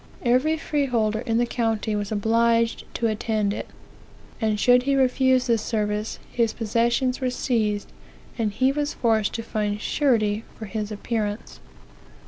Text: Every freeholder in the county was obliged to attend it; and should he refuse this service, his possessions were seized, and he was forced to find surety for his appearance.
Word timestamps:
Every 0.23 0.57
freeholder 0.57 1.19
in 1.19 1.37
the 1.37 1.45
county 1.45 1.95
was 1.95 2.11
obliged 2.11 2.85
to 2.95 3.05
attend 3.05 3.53
it; 3.53 3.67
and 4.41 4.59
should 4.59 4.81
he 4.81 4.95
refuse 4.95 5.45
this 5.45 5.61
service, 5.61 6.17
his 6.31 6.53
possessions 6.53 7.21
were 7.21 7.29
seized, 7.29 7.91
and 8.35 8.51
he 8.51 8.71
was 8.71 8.95
forced 8.95 9.33
to 9.35 9.43
find 9.43 9.79
surety 9.79 10.43
for 10.57 10.65
his 10.65 10.91
appearance. 10.91 11.59